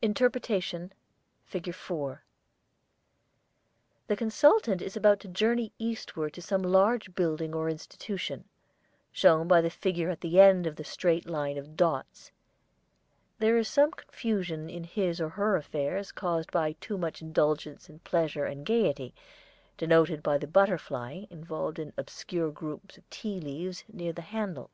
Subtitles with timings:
[0.00, 0.92] INTERPRETATION
[1.42, 1.74] FIG.
[1.74, 2.22] 4
[4.06, 8.44] The consultant is about to journey eastward to some large building or institution,
[9.10, 12.30] shown by the figure at the end of the straight line of dots.
[13.40, 17.98] There is some confusion in his or her affairs caused by too much indulgence in
[17.98, 19.14] pleasure and gaiety,
[19.76, 24.70] denoted by the butterfly involved in obscure groups of tea leaves near the handle.